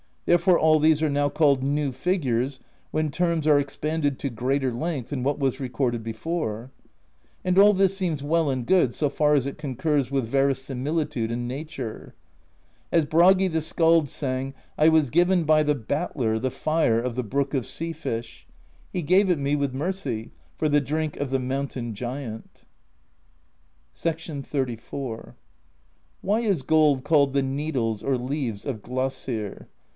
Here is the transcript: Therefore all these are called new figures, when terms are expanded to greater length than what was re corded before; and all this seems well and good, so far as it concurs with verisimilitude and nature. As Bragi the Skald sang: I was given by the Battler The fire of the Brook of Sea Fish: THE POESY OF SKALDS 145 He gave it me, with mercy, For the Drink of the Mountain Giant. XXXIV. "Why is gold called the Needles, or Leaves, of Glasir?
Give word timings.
Therefore 0.25 0.57
all 0.57 0.79
these 0.79 1.03
are 1.03 1.29
called 1.29 1.61
new 1.61 1.91
figures, 1.91 2.59
when 2.89 3.11
terms 3.11 3.45
are 3.45 3.59
expanded 3.59 4.17
to 4.19 4.29
greater 4.29 4.73
length 4.73 5.09
than 5.09 5.23
what 5.23 5.37
was 5.37 5.59
re 5.59 5.67
corded 5.69 6.03
before; 6.03 6.71
and 7.43 7.57
all 7.57 7.73
this 7.73 7.97
seems 7.97 8.23
well 8.23 8.49
and 8.49 8.65
good, 8.65 8.95
so 8.95 9.09
far 9.09 9.33
as 9.35 9.45
it 9.45 9.57
concurs 9.59 10.09
with 10.09 10.25
verisimilitude 10.25 11.31
and 11.31 11.47
nature. 11.47 12.15
As 12.91 13.05
Bragi 13.05 13.47
the 13.47 13.61
Skald 13.61 14.09
sang: 14.09 14.55
I 14.77 14.89
was 14.89 15.09
given 15.09 15.43
by 15.43 15.61
the 15.63 15.75
Battler 15.75 16.39
The 16.39 16.49
fire 16.49 16.99
of 16.99 17.13
the 17.15 17.23
Brook 17.23 17.53
of 17.53 17.65
Sea 17.67 17.91
Fish: 17.91 18.47
THE 18.93 19.03
POESY 19.03 19.03
OF 19.03 19.09
SKALDS 19.09 19.11
145 19.11 19.11
He 19.11 19.11
gave 19.11 19.29
it 19.29 19.41
me, 19.41 19.55
with 19.55 19.79
mercy, 20.25 20.31
For 20.57 20.69
the 20.69 20.81
Drink 20.81 21.17
of 21.17 21.29
the 21.29 21.39
Mountain 21.39 21.93
Giant. 21.93 22.61
XXXIV. 23.95 25.33
"Why 26.21 26.39
is 26.39 26.61
gold 26.63 27.03
called 27.03 27.33
the 27.33 27.43
Needles, 27.43 28.01
or 28.01 28.17
Leaves, 28.17 28.65
of 28.65 28.81
Glasir? 28.81 29.67